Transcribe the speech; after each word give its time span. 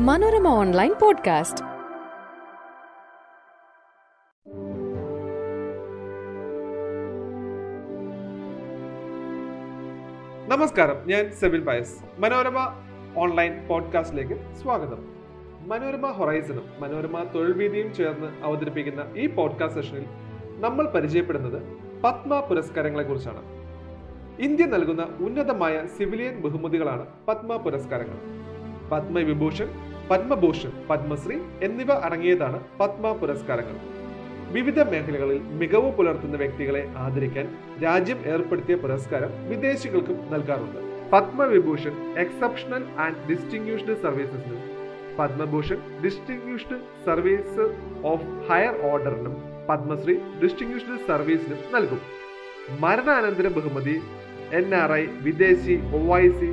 Manorama 0.00 0.48
online 0.48 0.94
podcast. 1.02 1.64
നമസ്കാരം 10.48 10.96
ഞാൻ 11.06 11.32
Sebin 11.32 11.64
Pius. 11.64 11.98
Manorama 12.18 12.72
online 13.16 13.66
പോഡ്കാസ്റ്റിലേക്ക് 13.68 14.54
സ്വാഗതം. 14.62 15.08
മനോരമ 15.68 16.10
ഹൊറൈസണും 16.10 16.64
മനോരമ 16.80 17.24
തൊഴിൽവീതിയും 17.34 17.94
ചേർന്ന് 17.94 18.44
അവതരിപ്പിക്കുന്ന 18.44 19.04
ഈ 19.16 19.26
പോഡ്കാസ്റ്റ് 19.26 19.80
സെഷനിൽ 19.80 20.04
നമ്മൾ 20.60 20.88
പരിചയപ്പെടുന്നത് 20.88 21.62
പത്മ 22.04 22.40
പുരസ്കാരങ്ങളെ 22.40 23.02
കുറിച്ചാണ്. 23.02 23.42
ഇന്ത്യ 24.38 24.64
നൽകുന്ന 24.64 25.02
ഉന്നതമായ 25.20 25.86
സിവിലിയൻ 25.86 26.40
ബഹുമതികളാണ് 26.40 27.06
പത്മ 27.28 27.56
പുരസ്കാരങ്ങൾ. 27.56 28.44
പത്മവിഭൂഷൺ 28.92 29.93
പത്മഭൂഷൺ 30.08 30.72
പത്മശ്രീ 30.88 31.36
എന്നിവ 31.66 31.90
അടങ്ങിയതാണ് 32.06 32.58
പത്മ 32.80 33.12
പുരസ്കാരങ്ങൾ. 33.20 33.76
വിവിധ 34.56 34.80
മേഖലകളിൽ 34.90 35.38
മികവ് 35.60 35.90
പുലർത്തുന്ന 35.98 36.36
വ്യക്തികളെ 36.42 36.82
ആദരിക്കാൻ 37.04 37.46
രാജ്യം 37.84 38.18
ഏർപ്പെടുത്തിയ 38.32 38.74
പുരസ്കാരം 38.82 39.30
വിദേശികൾക്കും 39.50 40.18
നൽകാറുണ്ട്. 40.32 40.80
Padma Vibhushan 41.12 41.94
exceptional 42.24 42.84
and 43.04 43.22
distinguished 43.30 43.96
സർവീസസിനും 44.04 44.60
Padma Bhushan 45.18 45.80
distinguished 46.04 46.78
service 47.06 47.64
of 48.12 48.28
higher 48.50 48.76
ഓർഡറിനും 48.90 49.34
Padma Shri 49.70 50.16
distinguished 50.42 51.00
സർവീസിനും 51.08 51.60
നൽകും. 51.74 52.00
മരണാനന്തര 52.84 53.48
ബഹുമതി 53.58 53.96
എൻ 54.60 54.68
ആർ 54.82 54.92
ഐ 54.92 55.02
വിദേശി 55.26 55.76
ഒ 55.98 56.02
ഐ 56.18 56.26
സി 56.40 56.50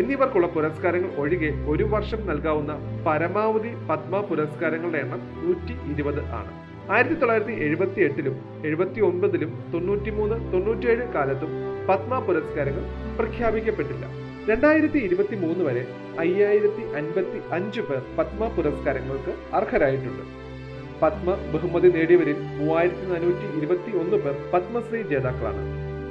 എന്നിവർക്കുള്ള 0.00 0.46
പുരസ്കാരങ്ങൾ 0.46 1.10
ഒഴികെ 1.22 1.50
ഒരു 1.68 1.84
വർഷം 1.84 2.26
നൽകാവുന്ന 2.26 2.72
പരമാവധി 3.06 3.72
പത്മ 3.88 4.20
പുരസ്കാരങ്ങളുടെ 4.20 4.98
എണ്ണം 4.98 5.20
നൂറ്റി 5.42 5.74
ഇരുപത് 5.92 6.20
ആണ്. 6.20 6.52
ആയിരത്തി 6.90 7.14
തൊള്ളായിരത്തി 7.14 7.52
എഴുപത്തി 7.52 8.00
എട്ടിലും 8.00 8.36
എഴുപത്തി 8.64 9.00
ഒൻപതിലും 9.00 9.50
തൊണ്ണൂറ്റിമൂന്ന് 9.74 10.52
തൊണ്ണൂറ്റിയേഴ് 10.52 11.12
കാലത്തും 11.12 11.52
പത്മ 11.88 12.18
പുരസ്കാരങ്ങൾ 12.18 12.84
പ്രഖ്യാപിക്കപ്പെട്ടില്ല. 13.18 14.04
രണ്ടായിരത്തി 14.48 14.98
ഇരുപത്തി 14.98 15.36
മൂന്ന് 15.36 15.64
വരെ 15.64 15.82
അയ്യായിരത്തി 16.18 16.82
അൻപത്തി 16.96 17.38
അഞ്ച് 17.52 17.80
പേർ 17.80 18.02
പത്മ 18.18 18.48
പുരസ്കാരങ്ങൾക്ക് 18.48 19.34
അർഹരായിട്ടുണ്ട്. 19.54 20.24
പത്മ 21.02 21.30
ബഹുമതി 21.52 21.88
നേടിയവരിൽ 21.88 22.36
മൂവായിരത്തി 22.58 23.06
നാനൂറ്റി 23.12 23.58
ഇരുപത്തി 23.58 23.90
ഒന്ന് 23.90 24.16
പേർ 24.16 24.34
പത്മശ്രീ 24.54 25.02
ജേതാക്കളാണ്. 25.02 25.62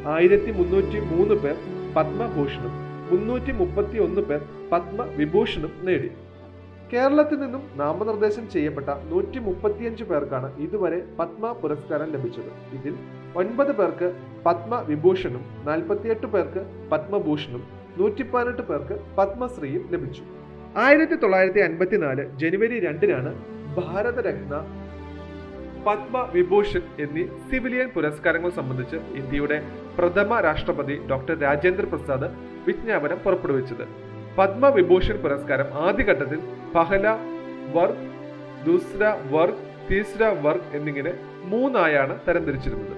ആയിരത്തി 0.08 0.52
മുന്നൂറ്റി 0.52 1.00
മൂന്ന് 1.12 1.34
പേർ 1.34 1.56
പത്മഭൂഷണും 1.96 2.91
മുന്നൂറ്റി 3.12 3.54
മുപ്പത്തി 3.62 3.98
ഒന്ന് 4.08 4.22
പേർ 4.30 4.42
പത്മവിഭൂഷണും 4.74 5.74
നേടി. 5.88 6.10
കേരളത്തിൽ 6.92 7.38
നിന്നും 7.42 7.64
നാമനിർദ്ദേശം 7.82 8.46
ചെയ്യപ്പെട്ട 8.54 8.90
നൂറ്റി 9.12 9.40
മുപ്പത്തിയഞ്ച് 9.48 10.04
പേർക്കാണ് 10.10 10.48
ഇതുവരെ 10.66 11.00
പത്മ 11.20 11.52
പുരസ്കാരം 11.62 12.10
ലഭിച്ചത്. 12.16 12.52
ഇതിൽ 12.78 12.96
ഒൻപത് 13.42 13.72
പേർക്ക് 13.80 14.08
പത്മവിഭൂഷണും 14.46 15.44
നാൽപ്പത്തിയെട്ട് 15.68 16.28
പേർക്ക് 16.34 16.64
പത്മഭൂഷണും 16.92 17.64
നൂറ്റി 18.00 18.24
പതിനെട്ട് 18.34 18.64
പേർക്ക് 18.70 18.96
പത്മശ്രീയും 19.18 19.84
ലഭിച്ചു. 19.94 20.24
ആയിരത്തി 20.84 21.16
തൊള്ളായിരത്തി 21.22 21.62
അൻപത്തിനാല് 21.68 22.24
ജനുവരി 22.42 22.78
രണ്ടിനാണ് 22.88 23.32
ഭാരതരത്ന 23.78 24.54
പത്മ 25.86 26.18
വിഭൂഷൺ 26.34 26.84
എന്നീ 27.04 27.24
സിവിലിയൻ 27.50 27.88
പുരസ്കാരങ്ങൾ 27.96 28.52
സംബന്ധിച്ച് 28.58 28.98
ഇന്ത്യയുടെ 29.20 29.58
പ്രഥമ 29.98 30.40
രാഷ്ട്രപതി 30.48 30.96
ഡോക്ടർ 31.10 31.36
രാജേന്ദ്ര 31.46 31.86
പ്രസാദ് 31.92 32.28
വിജ്ഞാപനം 32.68 33.20
പുറപ്പെടുവിച്ചത്. 33.26 33.86
പത്മവിഭൂഷൺ 34.38 35.18
പുരസ്കാരം 35.24 35.70
ആദ്യഘട്ടത്തിൽ 35.86 36.40
പഹല 36.76 37.08
വർഗ് 37.76 38.06
ദൂസ്ര 38.66 39.04
വർഗ് 39.34 39.64
തീസ്ര 39.90 40.24
വർഗ് 40.46 40.70
എന്നിങ്ങനെ 40.78 41.14
മൂന്നായാണ് 41.54 42.14
തരംതിരിച്ചിരുന്നത്. 42.28 42.96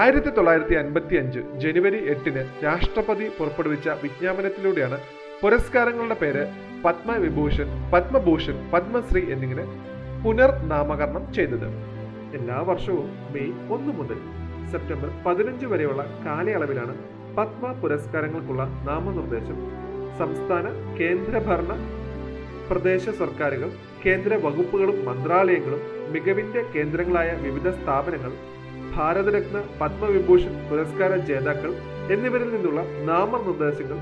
ആയിരത്തി 0.00 0.30
തൊള്ളായിരത്തി 0.36 0.74
അൻപത്തി 0.74 1.16
അഞ്ച് 1.16 1.42
ജനുവരി 1.62 2.00
എട്ടിന് 2.14 2.42
രാഷ്ട്രപതി 2.64 3.28
പുറപ്പെടുവിച്ച 3.38 3.88
വിജ്ഞാപനത്തിലൂടെയാണ് 4.02 4.98
പുരസ്കാരങ്ങളുടെ 5.42 6.16
പേര് 6.22 6.42
പത്മവിഭൂഷൺ 6.84 7.68
പത്മഭൂഷൺ 7.92 8.56
പത്മശ്രീ 8.72 9.22
എന്നിങ്ങനെ 9.34 9.64
പുനർനാമകരണം 10.24 11.24
ചെയ്തത്. 11.34 11.68
എല്ലാ 12.36 12.56
വർഷവും 12.68 13.06
മെയ് 13.34 13.52
ഒന്ന് 13.74 13.92
മുതൽ 13.98 14.18
സെപ്റ്റംബർ 14.72 15.10
പതിനഞ്ച് 15.26 15.66
വരെയുള്ള 15.66 16.02
കാലയളവിലാണ് 16.26 16.94
പത്മ 17.36 17.70
പുരസ്കാരങ്ങൾക്കുള്ള 17.72 18.62
നാമനിർദ്ദേശം. 18.88 19.58
സംസ്ഥാന 20.18 20.66
കേന്ദ്രഭരണ 20.98 21.72
പ്രദേശ 22.68 23.04
സർക്കാരുകൾ 23.20 23.70
കേന്ദ്ര 24.04 24.34
വകുപ്പുകളും 24.44 24.98
മന്ത്രാലയങ്ങളും 25.08 25.82
മികവിന്റെ 26.12 26.62
കേന്ദ്രങ്ങളായ 26.74 27.30
വിവിധ 27.44 27.68
സ്ഥാപനങ്ങൾ 27.70 28.32
ഭാരതരത്ന 28.96 29.58
പത്മവിഭൂഷൺ 29.80 30.54
പുരസ്കാര 30.70 31.16
ജേതാക്കൾ 31.30 31.72
എന്നിവരിൽ 32.14 32.50
നിന്നുള്ള 32.54 32.80
നാമനിർദ്ദേശങ്ങൾ 33.10 33.98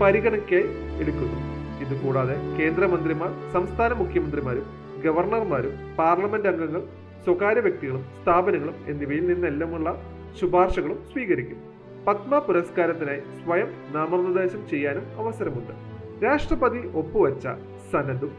പരിഗണനയ്ക്കായി 0.00 0.68
എടുക്കുന്നു. 1.02 1.38
ഇതുകൂടാതെ 1.84 2.36
കേന്ദ്രമന്ത്രിമാർ 2.58 3.30
സംസ്ഥാന 3.52 3.92
മുഖ്യമന്ത്രിമാരും 3.92 4.66
ഗവർണർമാരും 5.04 5.74
പാർലമെന്റ് 5.98 6.48
അംഗങ്ങൾ 6.48 6.82
സ്വകാര്യ 7.24 7.60
വ്യക്തികളും 7.60 8.04
സ്ഥാപനങ്ങളും 8.22 8.76
എന്നിവയിൽ 8.86 9.26
നിന്നെല്ലാമുള്ള 9.26 10.02
ശുപാർശകളും 10.40 11.04
സ്വീകരിക്കും. 11.12 11.60
പത്മ 12.06 12.38
പുരസ്കാരത്തിനായി 12.38 13.20
സ്വയം 13.20 13.70
നാമനിർദ്ദേശം 13.94 14.68
ചെയ്യാനും 14.68 15.06
അവസരമുണ്ട്. 15.18 15.72
രാഷ്ട്രപതി 16.24 16.88
ഒപ്പുവച്ച 16.94 17.48
സനദും 17.92 18.32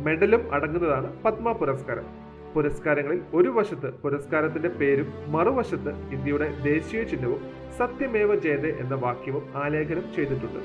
മെഡലും 0.00 0.54
അടങ്ങുന്നതാണ് 0.54 1.22
പത്മ 1.22 1.52
പുരസ്കാരം. 1.52 2.06
പുരസ്കാരങ്ങളിൽ 2.54 3.20
ഒരു 3.34 3.48
വശത്ത് 3.48 3.94
പുരസ്കാരത്തിന്റെ 3.94 4.68
പേരും 4.68 5.08
മറുവശത്ത് 5.26 5.92
ഇന്ത്യയുടെ 6.12 6.54
ദേശീയ 6.64 7.02
ചിഹ്നവും 7.02 7.40
സത്യമേവ 7.78 8.34
ജയതേ 8.34 8.70
എന്ന 8.80 8.94
വാക്യവും 8.94 9.52
ആലേഖനം 9.56 10.14
ചെയ്തിട്ടുണ്ട്. 10.16 10.60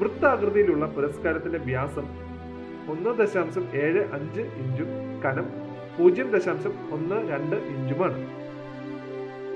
വൃത്താകൃതിയിലുള്ള 0.00 0.86
പുരസ്കാരത്തിന്റെ 0.86 1.58
വ്യാസം 1.58 2.06
ഒന്ന് 2.88 3.18
ദശാംശം 3.18 3.64
ഏഴ് 3.74 4.02
അഞ്ച് 4.12 4.40
ഇഞ്ചും 4.40 4.90
കനം 5.24 5.46
പൂജ്യം 6.00 6.30
ദശാംശം 6.30 6.74
ഒന്ന് 6.96 7.16
രണ്ട് 7.30 7.56
ഇഞ്ചുമാണ്. 7.72 8.18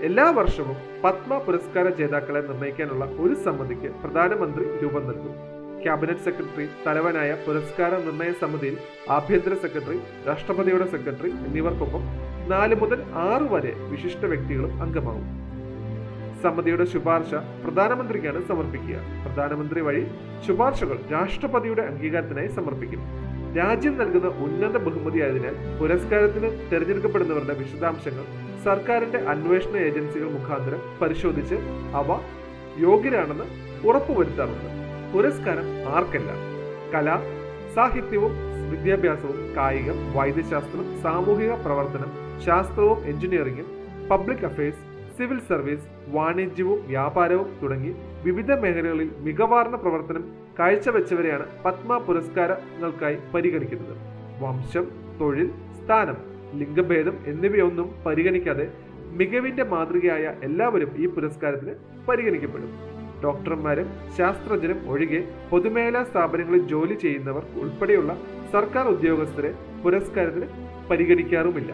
എല്ലാ 0.09 0.31
വർഷവും 0.31 0.77
പത്മ 1.05 1.39
പുരസ്കാര 1.39 1.89
ജേതാക്കളെ 1.89 2.41
നിർണയിക്കാനുള്ള 2.41 3.05
ഒരു 3.05 3.35
സമിതിക്ക് 3.45 3.89
പ്രധാനമന്ത്രി 4.03 4.65
രൂപം 4.83 5.07
നൽകും. 5.09 5.35
ക്യാബിനറ്റ് 5.85 6.25
സെക്രട്ടറി 6.27 6.67
തലവനായ 6.87 7.31
പുരസ്കാര 7.47 7.93
നിർണയ 7.97 8.33
സമിതിയിൽ 8.43 8.77
ആഭ്യന്തര 9.11 9.55
സെക്രട്ടറി 9.55 9.99
രാഷ്ട്രപതിയുടെ 10.29 10.87
സെക്രട്ടറി 10.91 11.31
എന്നിവർക്കൊപ്പം 11.31 12.05
നാല് 12.53 12.75
മുതൽ 12.75 13.03
ആറ് 13.15 13.49
വരെ 13.55 13.73
വിശിഷ്ട 13.93 14.25
വ്യക്തികളും 14.25 14.83
അംഗമാകും. 14.83 15.27
സമിതിയുടെ 16.43 16.85
ശുപാർശ 16.85 17.35
പ്രധാനമന്ത്രിക്കാണ് 17.65 18.47
സമർപ്പിക്കുക. 18.49 18.97
പ്രധാനമന്ത്രി 19.25 19.81
വഴി 19.81 20.05
ശുപാർശകൾ 20.47 20.99
രാഷ്ട്രപതിയുടെ 21.13 21.83
അംഗീകാരത്തിനായി 21.83 22.49
സമർപ്പിക്കും. 22.49 23.24
രാജ്യം 23.57 23.99
നൽകുന്ന 23.99 24.29
ഉന്നത 24.45 24.77
ബഹുമതിയായതിനാൽ 24.85 25.55
പുരസ്കാരത്തിന് 25.81 26.49
തിരഞ്ഞെടുക്കപ്പെടുന്നവരുടെ 26.71 27.55
വിശദാംശങ്ങൾ 27.55 28.25
സർക്കാരിന്റെ 28.65 29.19
അന്വേഷണ 29.33 29.75
ഏജൻസികൾ 29.89 30.29
മുഖാന്തരം 30.37 30.81
പരിശോധിച്ച് 31.03 31.57
അവ 32.01 32.09
യോഗ്യരാണെന്ന് 32.79 33.47
ഉറപ്പുവരുത്താറുണ്ട്. 33.89 34.69
പുരസ്കാരം 35.13 35.67
ആർക്കല്ല? 35.97 36.31
കല 36.95 37.09
സാഹിത്യവും 37.75 38.33
വിദ്യാഭ്യാസവും 38.71 39.39
കായികം 39.57 39.99
വൈദ്യശാസ്ത്രം 40.17 40.87
സാമൂഹിക 41.03 41.53
പ്രവർത്തനം 41.65 42.11
ശാസ്ത്രവും 42.47 42.99
എഞ്ചിനീയറിംഗും 43.07 43.69
പബ്ലിക് 44.11 44.45
അഫയേഴ്സ് 44.45 44.83
സിവിൽ 45.19 45.41
സർവീസ് 45.51 45.87
വാണിജ്യവും 46.09 46.81
വ്യാപാരവും 46.87 47.49
തുടങ്ങി 47.63 47.93
വിവിധ 48.25 48.53
മേഖലകളിൽ 48.53 49.09
മികവാർന്ന 49.27 49.77
പ്രവർത്തനം 49.77 50.25
കാഴ്ചവെച്ചവരെയാണ് 50.59 51.47
പത്മ 51.65 51.99
പുരസ്കാരങ്ങൾക്കായി 51.99 53.17
പരിഗണിക്കുന്നത്. 53.35 53.95
വംശം 54.43 54.87
തൊഴിൽ 55.21 55.49
സ്ഥാനം 55.81 56.19
ലിംഗഭേദം 56.61 57.17
എന്നിവയൊന്നും 57.27 57.89
പരിഗണിക്കാതെ 58.07 58.67
മികവിന്റെ 59.19 59.65
മാതൃകയായ 59.65 60.35
എല്ലാവരും 60.43 60.91
ഈ 60.97 61.07
പുരസ്കാരത്തിന് 61.07 61.75
പരിഗണിക്കപ്പെടും. 62.09 62.71
ഡോക്ടർമാരും 63.25 63.89
ശാസ്ത്രജ്ഞരും 64.17 64.81
ഒഴികെ 64.93 65.21
പൊതുമേഖലാ 65.51 66.03
സ്ഥാപനങ്ങളിൽ 66.05 66.63
ജോലി 66.73 66.95
ചെയ്യുന്നവർ 66.95 67.45
ഉൾപ്പെടെയുള്ള 67.63 68.13
സർക്കാർ 68.53 68.87
ഉദ്യോഗസ്ഥരെ 68.95 69.51
പുരസ്കാരത്തിന് 69.85 70.49
പരിഗണിക്കാറുമില്ല. 70.91 71.73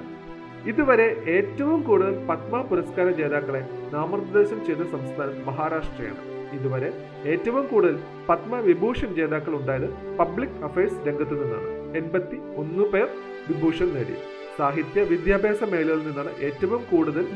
ഇതുവരെ 0.70 1.08
ഏറ്റവും 1.36 1.80
കൂടുതൽ 1.82 2.14
പത്മ 2.30 2.62
പുരസ്കാര 2.62 3.08
ജേതാക്കളെ 3.20 3.62
നാമനിർദ്ദേശം 3.92 4.66
ചെയ്ത 4.66 4.82
സംസ്ഥാനം 4.94 5.38
മഹാരാഷ്ട്രയാണ്. 5.46 6.29
ഇതുവരെ 6.56 6.90
ഏറ്റവും 7.26 7.66
കൂടുതൽ 7.66 7.98
പത്മവിഭൂഷൺ 8.28 9.14
ജേതാക്കൾ 9.14 9.54
ഉണ്ടായത് 9.54 9.88
പബ്ലിക് 10.18 10.58
അഫയേഴ്സ് 10.64 11.08
രംഗത്തു 11.08 11.34
നിന്നാണ്. 11.34 11.96
എൺപത്തി 11.96 12.36
ഒന്ന് 12.56 12.84
പേർ 12.92 13.08
വിഭൂഷൺ 13.48 13.88
നേടി. 13.94 14.16
സാഹിത്യ 14.58 15.00
വിദ്യാഭ്യാസ 15.02 15.62
മേഖലയിൽ 15.64 16.00
നിന്നാണ് 16.08 16.30
ഏറ്റവും 16.40 16.82
കൂടുതൽ 16.90 17.26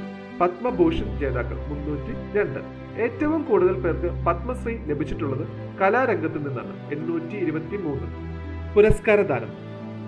പത്മഭൂഷൺ 0.40 1.08
ജേതാക്കൾ. 1.19 1.58
മുന്നൂറ്റി 1.69 2.38
രണ്ട്. 2.38 2.61
ഏറ്റവും 3.02 3.43
കൂടുതൽ 3.43 3.75
പേർക്ക് 3.75 4.26
പത്മശ്രീ 4.26 4.75
ലഭിച്ചിട്ടുള്ളത് 4.87 5.44
കലാരംഗത്ത് 5.81 6.38
നിന്നാണ്. 6.49 6.90
എണ്ണൂറ്റി 6.93 7.37
ഇരുപത്തി 7.37 7.76
മൂന്ന്. 7.76 8.08
പുരസ്കാരദാനം 8.75 9.52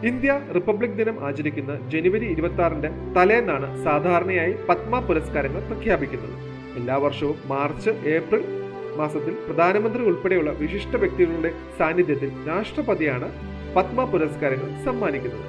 ഇന്ത്യ 0.07 0.41
റിപ്പബ്ലിക് 0.55 0.99
ദിനം 0.99 1.27
ആചരിക്കുന്ന 1.27 1.89
ജനുവരി 1.89 2.27
ഇരുപത്തി 2.27 2.63
ആറിന്റെ 2.63 2.89
തലേന്നാണ് 3.17 3.85
സാധാരണയായി 3.85 4.55
പത്മ 4.69 5.01
പുരസ്കാരങ്ങൾ 5.01 5.61
പ്രഖ്യാപിക്കുന്നത്. 5.61 6.37
എല്ലാ 6.77 6.97
വർഷവും 6.97 7.37
മാർച്ച് 7.47 7.91
ഏപ്രിൽ 7.91 8.43
മാസത്തിൽ 8.97 9.35
പ്രധാനമന്ത്രി 9.47 10.03
ഉൾപ്പെടെയുള്ള 10.03 10.51
വിശിഷ്ട 10.51 10.97
വ്യക്തികളുടെ 10.97 11.51
സാന്നിധ്യത്തിൽ 11.79 12.31
രാഷ്ട്രപതിയാണ് 12.49 13.29
പത്മ 13.77 14.05
പുരസ്കാരങ്ങൾ 14.05 14.85
സമ്മാനിക്കുന്നത്. 14.85 15.45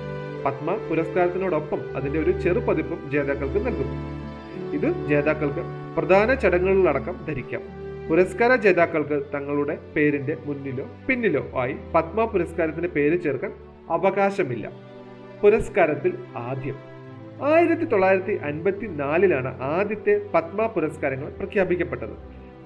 പത്മ 0.46 0.76
പുരസ്കാരത്തിനോടൊപ്പം 0.90 1.82
അതിന്റെ 1.96 2.20
ഒരു 2.20 2.32
ചെറുപതിപ്പും 2.42 3.12
ജേതാക്കൾക്ക് 3.12 3.60
നൽകുന്നു 3.68 3.98
ഇത് 4.74 5.08
ജേതാക്കൾക്ക് 5.08 5.64
പ്രധാന 5.98 6.34
ചടങ്ങുകളിലടക്കം 6.34 7.16
ധരിക്കാം. 7.28 7.62
പുരസ്കാര 8.10 8.56
ജേതാക്കൾക്ക് 8.56 9.24
തങ്ങളുടെ 9.34 9.78
പേരിന്റെ 9.96 10.38
മുന്നിലോ 10.46 10.86
പിന്നിലോ 11.08 11.44
ആയി 11.56 11.76
പത്മ 11.96 12.26
പുരസ്കാരത്തിന്റെ 12.26 12.90
പേര് 12.90 13.22
ചേർക്കാൻ 13.24 13.54
അവകാശമില്ല. 13.90 14.72
പുരസ്കാരത്തിൽ 15.44 16.14
ആദ്യം. 16.36 16.78
ആയിരത്തി 17.46 17.84
തൊള്ളായിരത്തി 17.84 18.34
അൻപത്തി 18.34 18.86
നാലിലാണ് 18.86 19.62
ആദ്യത്തെ 19.62 20.22
പത്മ 20.34 20.66
പുരസ്കാരങ്ങൾ 20.66 21.30
പ്രഖ്യാപിക്കപ്പെട്ടത്. 21.30 22.16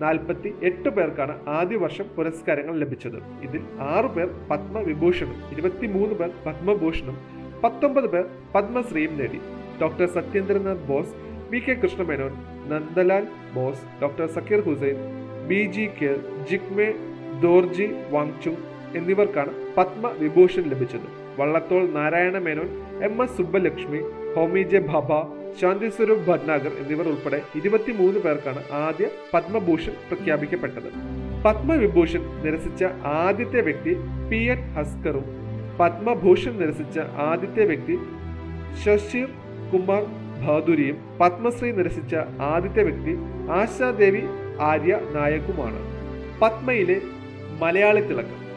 നാൽപ്പത്തി 0.04 0.50
എട്ട് 0.70 0.90
പേർക്കാണ് 0.90 1.34
ആദ്യ 1.58 1.78
വർഷം 1.84 2.06
പുരസ്കാരങ്ങൾ 2.18 2.76
ലഭിച്ചത്. 2.84 3.20
ഇതിൽ 3.48 3.62
ആറു 3.94 4.10
പേർ 4.16 4.30
പത്മവിഭൂഷണും 4.52 5.40
ഇരുപത്തിമൂന്ന് 5.54 6.16
പേർ 6.22 6.32
പത്മഭൂഷണും 6.46 7.18
പത്തൊമ്പത് 7.64 8.08
പേർ 8.14 8.26
പത്മശ്രീയും 8.56 9.14
നേടി. 9.20 9.40
Doctor 9.82 10.08
Satyendranath 10.18 10.88
Bose 10.90 11.14
V 11.52 11.60
K 11.60 11.74
Krishna Menon 11.84 12.34
Nandalal 12.72 13.26
Bose 13.56 13.86
doctor 14.02 14.28
Zakir 14.36 14.62
Hussain 14.68 15.00
B 15.50 15.62
G 15.76 15.86
K 16.02 16.12
Jigme 16.52 16.90
Dorji 17.46 17.88
Wangchuk 18.12 18.62
എന്നിവർക്കാണ് 18.98 19.52
പത്മവിഭൂഷൺ 19.78 20.64
ലഭിച്ചത്. 20.74 21.08
Vallathol 21.40 21.84
Narayana 21.98 22.38
Menon 22.48 22.70
M 23.08 23.16
S 23.24 23.38
Subbulakshmi 23.38 24.02
Homi 24.36 24.64
J 24.72 24.80
Bhabha 25.52 25.60
Shanti Swarup 25.60 26.26
Bhatnagar 26.28 26.72
എന്നിവർ 26.80 27.08
ഉൾപ്പെടെ 27.08 27.42
ഇരുപത്തിമൂന്ന് 27.56 28.20
പേർക്കാണ് 28.20 28.62
ആദ്യ 28.72 29.10
പത്മഭൂഷൺ 29.34 29.94
പ്രഖ്യാപിക്കപ്പെട്ടത്. 30.10 30.90
പത്മവിഭൂഷൺ 31.46 32.24
നിരസിച്ച 32.44 32.84
ആദ്യത്തെ 33.04 33.62
വ്യക്തി 33.62 33.94
പി 34.30 34.36
എൻ 34.36 34.74
ഹസ്കറും 34.74 35.24
പത്മഭൂഷൺ 35.80 36.60
നിരസിച്ച 36.60 37.00
ആദ്യത്തെ 37.00 37.66
വ്യക്തി 37.66 38.00
ശശീർ 38.84 39.30
കുമാർ 39.74 40.04
ഭാദുരിയും 40.42 40.98
പത്മശ്രീ 41.20 41.72
നിരസിച്ച 41.72 42.16
ആദ്യത്തെ 42.40 42.84
വ്യക്തി 42.84 43.16
ആശാദേവി 43.52 44.24
ആര്യ 44.60 45.00
നായകുമാണ് 45.14 45.82
പത്മയിലെ 46.42 47.02
മലയാളി 47.62 48.02
തിളക്കം 48.02 48.51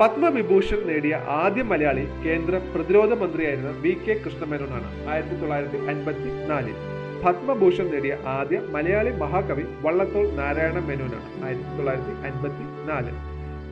പത്മവിഭൂഷൺ 0.00 0.80
നേടിയ 0.88 1.14
ആദ്യ 1.42 1.62
മലയാളി 1.70 2.04
കേന്ദ്ര 2.24 2.54
പ്രതിരോധ 2.74 3.12
മന്ത്രിയായിരുന്ന 3.22 3.70
വി 3.82 3.92
കെ 4.04 4.14
കൃഷ്ണമേനോനാണ് 4.24 4.88
ആയിരത്തി 5.12 5.36
തൊള്ളായിരത്തി 5.40 5.78
അൻപത്തി 5.92 6.30
നാലിൽ 6.50 6.76
പത്മഭൂഷൺ 7.24 7.86
നേടിയ 7.94 8.14
ആദ്യ 8.34 8.58
മലയാളി 8.74 9.10
മഹാകവി 9.22 9.64
വള്ളത്തോൾ 9.84 10.26
നാരായണ 10.40 10.78
മേനോനാണ് 10.88 11.28
ആയിരത്തി 11.44 11.74
തൊള്ളായിരത്തി 11.76 12.14
അൻപത്തി 12.28 12.64
നാല് 12.88 13.12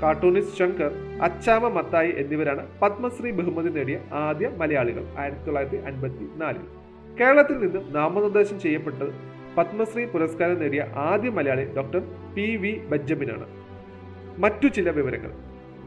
കാർട്ടൂണിസ്റ്റ് 0.03 0.59
ശങ്കർ 0.59 0.93
അച്ചാമ 1.23 1.69
മത്തായി 1.79 2.13
എന്നിവരാണ് 2.23 2.65
പത്മശ്രീ 2.83 3.33
ബഹുമതി 3.41 3.73
നേടിയ 3.79 3.99
ആദ്യ 4.27 4.49
മലയാളികൾ 4.61 5.05
ആയിരത്തി 5.23 5.45
തൊള്ളായിരത്തി 5.47 5.81
അൻപത്തി 5.91 6.27
നാലിൽ 6.43 6.67
കേരളത്തിൽ 7.19 7.59
നിന്നും 7.65 7.85
നാമനിർദ്ദേശം 7.93 8.59
ചെയ്യപ്പെട്ടത് 8.61 9.13
പത്മശ്രീ 9.59 10.03
പുരസ്കാരം 10.13 10.59
നേടിയ 10.61 10.83
ആദ്യ 11.11 11.31
മലയാളി 11.39 11.65
ഡോക്ടർ 11.77 12.03
പി 12.35 12.49
വി 12.57 12.73
ബെഞ്ചമിനാണ്. 12.91 13.47
മറ്റു 14.39 14.67
ചില 14.77 14.91
വിവരങ്ങൾ. 14.91 15.33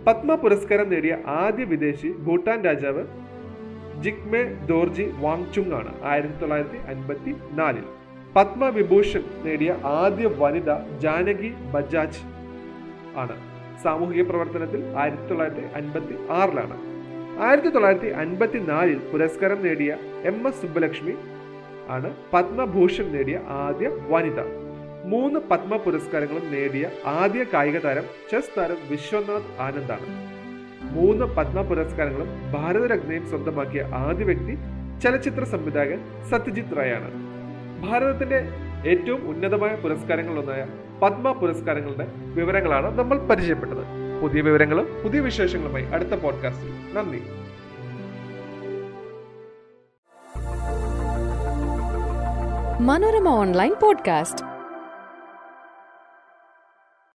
പത്മ 0.06 0.36
പുരസ്കാരം 0.44 0.88
നേടിയ 0.92 1.14
ആദ്യ 1.40 1.64
വിദേശി 1.72 2.10
ഭൂട്ടാൻ 2.26 2.60
രാജാവ് 2.68 3.02
ജിഗ്മെ 4.04 4.42
ദോർജി 4.70 5.06
വാങ്ചുങ് 5.24 5.74
ആണ് 5.80 5.92
ആയിരത്തി 6.12 6.38
തൊള്ളായിരത്തി 6.42 6.80
അൻപത്തി 6.92 7.32
നാലിൽ 7.60 7.86
പത്മവിഭൂഷൺ 8.36 9.24
നേടിയ 9.46 9.72
ആദ്യ 10.00 10.26
വനിത 10.42 10.72
ജാനകി 11.04 11.52
ബജാജ് 11.74 12.24
ആണ്. 13.24 13.36
സാമൂഹിക 13.84 14.24
പ്രവർത്തനത്തിൽ 14.30 14.82
ആയിരത്തി 15.02 15.28
തൊള്ളായിരത്തി 15.30 15.68
അൻപത്തി 15.80 16.18
ആറിലാണ് 16.40 16.78
ആയിരത്തി 17.48 17.70
തൊള്ളായിരത്തി 17.76 18.12
അൻപത്തി 18.24 18.60
നാലിൽ 18.72 19.00
പുരസ്കാരം 19.12 19.62
നേടിയ 19.68 19.92
എം 20.32 20.40
എസ് 20.48 20.62
സുബ്ബലക്ഷ്മി 20.62 21.16
ആണ് 21.96 22.10
പത്മഭൂഷൺ 22.34 23.08
നേടിയ 23.16 23.38
ആദ്യ 23.64 23.88
വനിത. 24.12 24.40
മൂന്ന് 25.06 25.40
പത്മ 25.52 25.78
പുരസ്കാരങ്ങളും 25.78 26.52
നേടിയ 26.52 26.90
ആദ്യ 27.06 27.46
കായിക 27.54 27.78
താരം 27.78 28.04
ചെസ് 28.32 28.60
താരം 28.60 28.78
വിശ്വനാഥ് 28.90 29.62
ആനന്ദാണ്. 29.62 30.32
മൂന്ന് 30.96 31.26
പത്മ 31.26 31.62
പുരസ്കാരങ്ങളും 31.62 32.52
ഭാരതരത്നയും 32.52 33.30
സ്വന്തമാക്കിയ 33.30 33.82
ആദ്യ 33.82 34.26
വ്യക്തി 34.26 34.58
ചലച്ചിത്ര 35.04 35.44
സംവിധായകൻ 35.44 36.00
സത്യജിത് 36.30 36.78
റായാണ്. 36.78 37.12
ഭാരതത്തിന്റെ 37.88 38.50
ഏറ്റവും 38.86 39.30
ഉന്നതമായ 39.30 39.76
പുരസ്കാരങ്ങളിലൊന്നായ 39.76 40.68
പത്മ 41.02 41.32
പുരസ്കാരങ്ങളുടെ 41.32 42.08
വിവരങ്ങളാണ് 42.18 43.00
നമ്മൾ 43.00 43.18
പരിചയപ്പെട്ടത്. 43.18 43.84
പുതിയ 44.22 44.42
വിവരങ്ങളും 44.42 44.88
പുതിയ 45.04 45.20
വിശേഷങ്ങളുമായി 45.20 45.86
അടുത്ത 45.86 46.10
പോഡ്കാസ്റ്റിൽ. 46.10 46.94
നന്ദി. 46.94 47.24
Manorama 52.84 53.28
online 53.28 53.76
podcast. 53.82 54.51